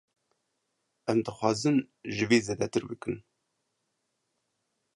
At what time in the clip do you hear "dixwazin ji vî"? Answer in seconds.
1.27-2.39